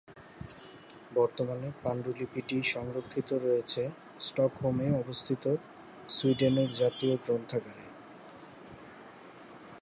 বর্তমানে 1.15 1.67
পাণ্ডুলিপিটি 1.83 2.57
সংরক্ষিত 2.65 3.29
রয়েছে 3.45 3.83
স্টকহোমে 4.19 4.87
অবস্থিত 4.93 5.43
সুইডেনের 6.09 6.69
জাতীয় 6.73 7.13
গ্রন্থাগারে। 7.25 7.85